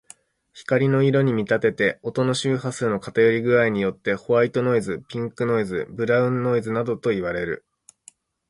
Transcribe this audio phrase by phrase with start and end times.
[0.53, 7.63] 光の色に見立てて、音の周波数の偏り具合によってホワイトノイズ、ピンクノイズ、ブラウンノイズなどといわれる。